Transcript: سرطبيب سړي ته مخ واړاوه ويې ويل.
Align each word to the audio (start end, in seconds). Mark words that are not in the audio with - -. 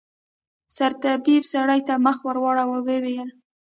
سرطبيب 0.75 1.43
سړي 1.53 1.79
ته 1.87 1.93
مخ 2.05 2.17
واړاوه 2.23 2.79
ويې 2.85 2.99
ويل. 3.03 3.29